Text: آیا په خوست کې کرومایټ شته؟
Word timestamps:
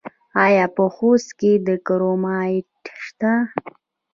آیا 0.45 0.65
په 0.75 0.83
خوست 0.95 1.29
کې 1.39 1.51
کرومایټ 1.87 2.71
شته؟ 3.05 3.33